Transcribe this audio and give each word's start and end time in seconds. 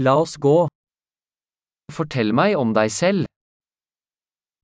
La 0.00 0.14
oss 0.22 0.36
gå. 0.36 0.68
Fortell 1.92 2.30
meg 2.40 2.52
om 2.56 2.70
deg 2.76 2.90
selv. 2.94 3.26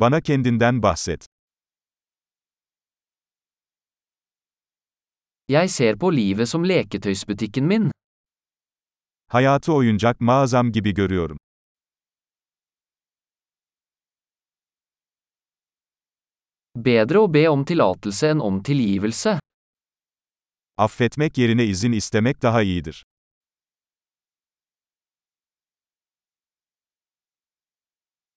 Bana 0.00 0.18
kendinden 0.20 0.80
bahset. 0.82 1.26
Jeg 5.54 5.70
ser 5.70 5.98
på 6.02 6.10
livet 6.10 6.48
som 6.50 6.66
leketøysbutikken 6.66 7.66
min. 7.72 7.90
Hayatı 9.30 9.72
oyuncak 9.72 10.20
mağazam 10.20 10.72
gibi 10.72 10.94
görüyorum. 10.94 11.38
Bedre 16.74 17.22
å 17.22 17.28
be 17.34 17.44
om 17.50 17.62
tillatelse 17.66 18.32
enn 18.34 18.42
om 18.48 18.58
tilgivelse. 18.62 19.38
Affetmek 20.78 21.38
yerine 21.38 21.64
izin 21.64 21.92
istemek 21.92 22.42
daha 22.42 22.62
iyidir. 22.62 23.02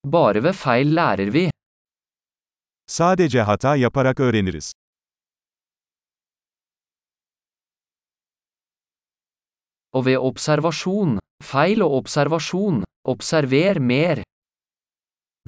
Bare 0.05 0.43
ved 0.43 0.53
feil 0.53 0.95
lærer 0.95 1.30
vi. 1.34 1.49
Sadece 2.88 3.41
hata 3.41 3.75
yaparak 3.75 4.20
öğreniriz. 4.20 4.73
Og 9.91 10.05
ved 10.05 10.17
observasjon. 10.17 11.20
Feil 11.44 11.81
og 11.81 11.91
observasjon. 11.99 12.84
Observer 13.03 13.80
mer. 13.80 14.23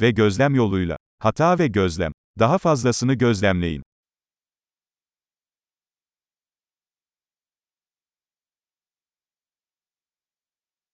Ve 0.02 0.12
gözlem 0.12 0.56
yoluyla. 0.56 0.98
Hata 1.20 1.60
ve 1.60 1.68
gözlem. 1.68 2.12
Daha 2.40 2.58
fazlasını 2.58 3.14
gözlemleyin. 3.14 3.84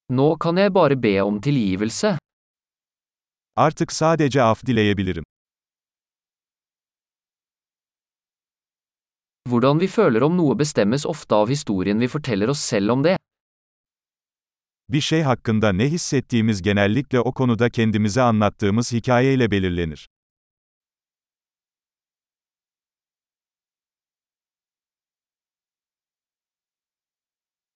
Nå 0.10 0.36
kan 0.38 0.58
jeg 0.58 0.74
bare 0.74 0.96
be 1.04 1.24
om 1.24 1.42
tilgivelse. 1.42 2.18
Artık 3.56 3.92
sadece 3.92 4.42
af 4.42 4.58
dileyebilirim. 4.68 5.24
Hvordan 9.50 9.80
vi 9.82 9.88
føler 9.88 10.22
om 10.22 10.38
noe 10.38 10.56
bestemmes 10.56 11.06
ofte 11.06 11.36
av 11.36 11.50
historien 11.50 12.00
vi 12.00 12.08
forteller 12.08 12.48
oss 12.48 12.60
selv 12.60 12.92
om 12.92 13.04
det. 13.04 13.18
Bir 14.90 15.02
şey 15.02 15.22
hakkında 15.22 15.72
ne 15.74 15.90
hissettiğimiz 15.90 16.62
genellikle 16.62 17.20
o 17.20 17.32
konuda 17.34 17.70
kendimize 17.70 18.22
anlattığımız 18.22 18.94
hikayeyle 18.94 19.52
belirlenir. 19.52 20.08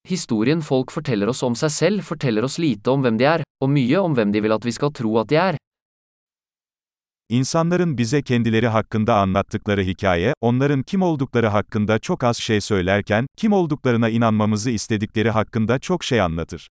Historien 0.07 0.61
folk 0.61 0.91
forteller 0.91 1.27
oss 1.27 1.43
om 1.43 1.55
seg 1.55 1.71
selv, 1.71 2.01
forteller 2.01 2.43
oss 2.43 2.59
lite 2.59 2.91
om 2.91 3.01
hvem 3.01 3.17
de 3.17 3.25
er, 3.25 3.43
og 3.61 3.69
mye 3.69 3.99
om 3.99 4.13
hvem 4.13 4.31
de 4.33 4.41
vil 4.41 4.51
at 4.51 4.65
vi 4.65 4.71
skal 4.71 4.93
tro 4.93 5.17
at 5.17 5.29
de 5.29 5.35
er. 5.35 5.64
İnsanların 7.29 7.97
bize 7.97 8.21
kendileri 8.21 8.67
hakkında 8.67 9.15
anlattıkları 9.15 9.81
hikaye, 9.83 10.33
onların 10.41 10.83
kim 10.83 11.01
oldukları 11.01 11.47
hakkında 11.47 11.99
çok 11.99 12.23
az 12.23 12.37
şey 12.37 12.61
söylerken, 12.61 13.27
kim 13.37 13.53
olduklarına 13.53 14.09
inanmamızı 14.09 14.71
istedikleri 14.71 15.29
hakkında 15.29 15.79
çok 15.79 16.03
şey 16.03 16.21
anlatır. 16.21 16.67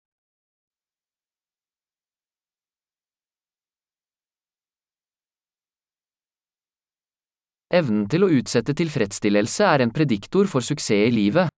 Evnen 7.71 8.07
til 8.07 8.21
å 8.21 8.27
utsette 8.29 8.75
tilfredsstillelse 8.75 9.63
er 9.63 9.79
en 9.79 9.89
prediktor 9.89 10.45
for 10.45 10.61
suksess 10.61 11.09
i 11.09 11.15
livet. 11.15 11.49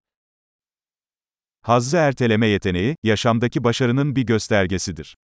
Hazzı 1.61 1.97
erteleme 1.97 2.47
yeteneği, 2.47 2.95
yaşamdaki 3.03 3.63
başarının 3.63 4.16
bir 4.16 4.25
göstergesidir. 4.25 5.16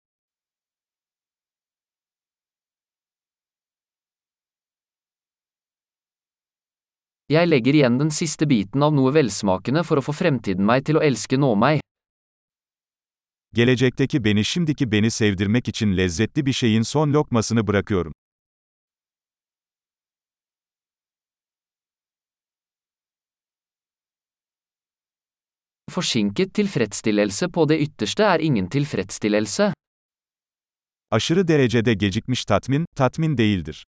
Jeg 7.31 7.47
legger 7.47 7.75
igjen 7.77 7.95
den 7.99 8.09
siste 8.11 8.43
biten 8.43 8.83
av 8.83 8.91
noe 8.91 9.11
velsmakende 9.15 9.85
for 9.87 10.01
å 10.01 10.03
få 10.03 10.11
fremtiden 10.11 10.65
meg 10.67 10.83
til 10.87 10.97
å 10.99 11.03
elske 11.05 11.37
nå 11.39 11.53
meg. 11.55 11.79
Gelecekteki 13.55 14.19
beni 14.23 14.43
şimdiki 14.43 14.87
beni 14.91 15.11
sevdirmek 15.11 15.67
için 15.67 15.95
lezzetli 15.97 16.45
bir 16.45 16.53
şeyin 16.53 16.81
son 16.81 17.13
lokmasını 17.13 17.67
bırakıyorum. 17.67 18.13
Forsinket 25.91 26.53
tilfredsstillelse 26.53 27.47
på 27.47 27.69
det 27.69 27.79
ytterste 27.81 28.23
er 28.23 28.39
ingen 28.39 28.69
tilfredsstillelse. 28.69 29.73
Aşırı 31.11 31.47
derecede 31.47 31.93
gecikmiş 31.93 32.45
tatmin, 32.45 32.85
tatmin 32.95 33.37
değildir. 33.37 33.85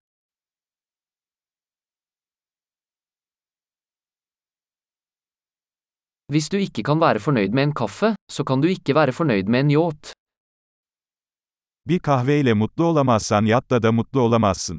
Hvis 6.30 6.46
du 6.54 6.60
ikke 6.62 6.84
kan 6.86 7.00
være 7.02 7.20
fornøyd 7.20 7.56
med 7.58 7.64
en 7.64 7.72
kaffe, 7.74 8.14
så 8.30 8.44
kan 8.46 8.62
du 8.62 8.68
ikke 8.70 8.94
være 8.94 9.14
fornøyd 9.20 9.48
med 9.50 9.60
en 9.66 9.72
yacht. 9.74 10.12
Bir 11.90 12.00
kahveyle 12.00 12.54
mutlu 12.54 12.86
olamazsan 12.86 13.48
yatta 13.50 13.80
da 13.80 13.92
mutlu 13.92 14.22
olamazsın. 14.22 14.78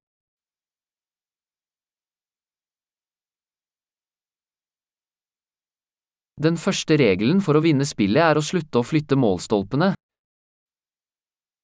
Den 6.38 6.56
første 6.56 6.97
regelen 6.97 7.43
for 7.43 7.59
å 7.59 7.65
vinne 7.67 7.84
spillet 7.84 8.22
er 8.22 8.38
å 8.38 8.47
slutte 8.47 8.78
å 8.78 8.87
flytte 8.87 9.19
målstolpene. 9.19 9.94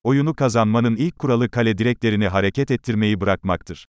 Oyunu 0.04 0.34
kazanmanın 0.34 0.96
ilk 0.96 1.18
kuralı 1.18 1.48
kale 1.50 1.78
direklerini 1.78 2.28
hareket 2.28 2.70
ettirmeyi 2.70 3.20
bırakmaktır. 3.20 3.86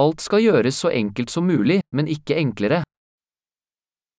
Alt 0.00 0.22
skal 0.24 0.40
gjøres 0.40 0.76
så 0.80 0.88
enkelt 0.88 1.30
som 1.30 1.44
mulig, 1.44 1.80
men 1.92 2.06
ikke 2.06 2.34
enklere. 2.40 2.84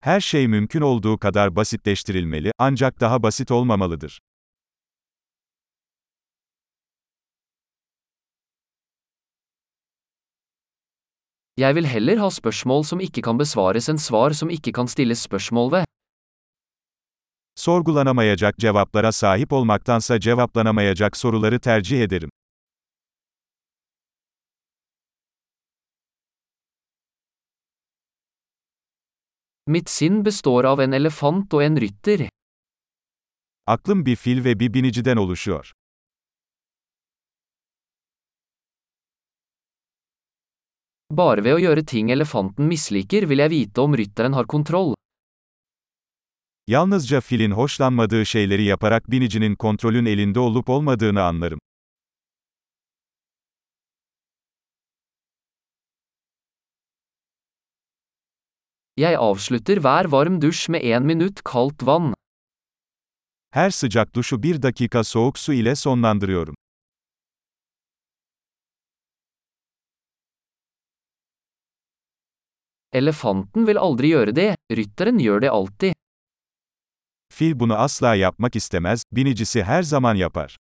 Her 0.04 0.20
şey 0.20 0.48
mümkün 0.48 0.82
olduğu 0.82 1.18
kadar 1.18 1.56
basitleştirilmeli, 1.56 2.52
ancak 2.58 3.00
daha 3.00 3.24
basit 3.24 3.52
olmamalıdır. 3.52 4.20
Jeg 11.58 11.76
vil 11.76 11.86
heller 11.86 12.18
ha 12.18 12.30
spørsmål 12.30 12.84
som 12.84 13.00
ikke 13.00 13.22
kan 13.22 13.40
besvares 13.40 13.90
enn 13.90 13.98
svar 13.98 14.34
som 14.34 14.50
ikke 14.50 14.72
kan 14.72 14.86
stilles 14.86 15.22
spørsmål 15.22 15.72
ved. 15.72 15.86
Sorgulanamayacak 17.56 18.58
cevaplara 18.58 19.12
sahip 19.12 19.54
olmaktansa 19.54 20.20
cevaplanamayacak 20.20 21.18
soruları 21.18 21.60
tercih 21.60 22.02
ederim. 22.02 22.30
Mitt 29.68 29.90
sinn 29.90 30.24
består 30.26 30.66
av 30.66 30.80
en 30.82 30.94
elefant 30.98 31.54
og 31.54 31.62
en 31.62 31.76
rytter. 31.78 32.30
Aklım 33.68 34.06
bir 34.06 34.16
fil 34.16 34.44
ve 34.46 34.60
bir 34.60 34.74
biniciden 34.74 35.18
oluşuyor. 35.18 35.72
Bare 41.12 41.44
ved 41.44 41.54
å 41.54 41.60
gjøre 41.62 41.84
ting 41.86 42.10
elefanten 42.10 42.66
misliker 42.72 43.28
vil 43.30 43.44
jeg 43.44 43.52
vite 43.54 43.82
om 43.82 43.96
rytteren 43.96 44.34
har 44.34 44.48
kontroll. 44.48 44.96
Yalnızca 46.68 47.22
filin 47.22 47.52
hoşlanmadığı 47.52 48.26
şeyleri 48.26 48.64
yaparak 48.64 49.12
binicinin 49.12 49.56
kontrolün 49.56 50.06
elinde 50.06 50.40
olup 50.40 50.70
olmadığını 50.70 51.24
anlarım. 51.24 51.60
Jeg 59.02 59.16
avslutter 59.18 59.80
hver 59.82 60.06
varm 60.14 60.36
dusj 60.42 60.70
med 60.74 60.82
én 60.86 61.06
minutt 61.10 61.40
kaldt 61.44 61.82
vann. 61.88 62.14
Her 63.54 63.70
sıcak 63.70 64.16
duşu 64.16 64.44
bir 64.44 64.62
dakika 64.62 65.04
soğuk 65.04 65.40
su 65.40 65.54
ile 65.54 65.76
sonlandırıyorum. 65.76 66.56
Elefanten 72.94 73.68
vil 73.68 73.78
aldri 73.78 74.08
gjøre 74.08 74.36
det, 74.36 74.56
rytteren 74.72 75.18
gjør 75.18 75.42
det 75.42 75.50
alltid. 75.50 75.94
Fil 77.34 77.60
bunu 77.60 77.76
asla 77.76 78.16
yapmak 78.16 78.56
istemez, 78.56 79.04
binicisi 79.12 79.64
her 79.64 79.84
zaman 79.84 80.16
yapar. 80.16 80.58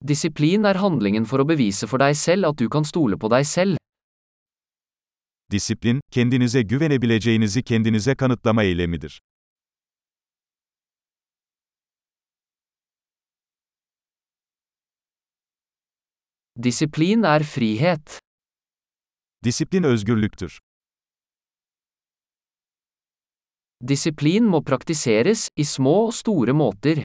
Disiplin 0.00 0.64
er 0.64 0.78
handlingen 0.78 1.24
for 1.26 1.42
å 1.42 1.44
bevise 1.48 1.88
for 1.90 1.98
deg 1.98 2.14
selv 2.14 2.46
at 2.52 2.58
du 2.60 2.68
kan 2.70 2.84
stole 2.86 3.18
på 3.18 3.28
deg 3.32 3.46
selv. 3.46 3.80
Disiplin, 5.50 5.98
kendinize 6.10 6.62
güvenebileceğinizi 6.62 7.62
kendinize 7.62 8.14
kanıtlama 8.14 8.62
eylemidir. 8.62 9.18
Disiplin 16.62 17.22
er 17.22 17.42
frihet. 17.42 18.18
Disiplin 19.44 19.82
özgürlüktür. 19.82 20.58
Disiplin 23.88 24.44
må 24.44 24.62
praktiseres, 24.62 25.48
i 25.56 25.64
små 25.64 26.06
og 26.06 26.14
store 26.14 26.52
måter. 26.52 27.02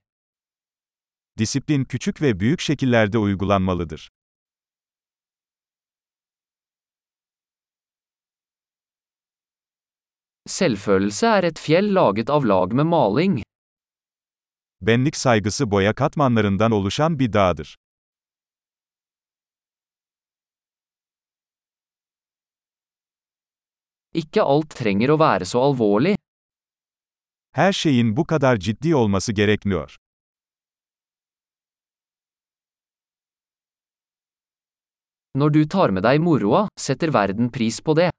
Disiplin 1.38 1.83
küçük 1.83 2.21
ve 2.21 2.39
büyük 2.39 2.62
şekillerde 2.62 3.18
uygulanmalıdır. 3.18 4.09
Selvfølelse 10.45 11.27
er 11.27 11.44
et 11.44 11.59
fjell 11.59 11.95
laget 11.95 12.30
av 12.30 12.44
lag 12.44 12.74
med 12.74 12.83
maling. 12.83 13.41
Benlik 14.81 15.15
saygısı 15.15 15.71
boya 15.71 15.94
katmanlarından 15.94 16.71
oluşan 16.71 17.19
bir 17.19 17.33
dağdır. 17.33 17.77
Ikke 24.13 24.41
alt 24.41 24.69
trenger 24.69 25.09
å 25.09 25.19
være 25.19 25.45
så 25.45 25.59
alvorlig. 25.59 26.18
Her 27.51 27.74
şeyin 27.74 28.18
bu 28.18 28.25
kadar 28.25 28.57
ciddi 28.57 28.95
olması 28.95 29.33
gerekmiyor. 29.33 30.03
Når 35.33 35.50
du 35.50 35.63
tar 35.65 35.89
med 35.89 36.03
deg 36.06 36.19
moroa, 36.21 36.68
setter 36.77 37.09
verden 37.13 37.47
pris 37.50 37.80
på 37.81 37.95
det. 37.97 38.12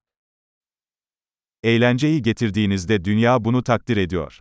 Eğlenceyi 1.62 2.22
getirdiğinizde 2.22 3.04
dünya 3.04 3.44
bunu 3.44 3.62
takdir 3.62 3.96
ediyor. 3.96 4.38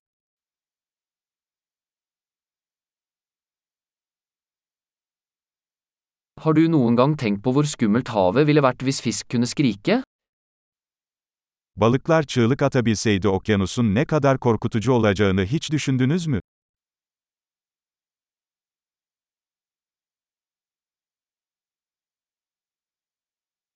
Har 6.37 6.55
du 6.55 6.71
noen 6.71 6.95
gang 6.95 7.13
tenkt 7.19 7.43
på 7.43 7.53
hvor 7.53 7.63
skummelt 7.63 8.09
havet 8.09 8.47
ville 8.47 8.63
vært 8.65 8.81
hvis 8.81 9.01
fisk 9.05 9.29
kunne 9.29 9.45
skrike? 9.45 10.01
Balıklar 11.75 12.23
çığlık 12.23 12.61
atabilseydi 12.61 13.27
okyanusun 13.27 13.95
ne 13.95 14.05
kadar 14.05 14.39
korkutucu 14.39 14.91
olacağını 14.93 15.45
hiç 15.45 15.71
düşündünüz 15.71 16.27
mü? 16.27 16.39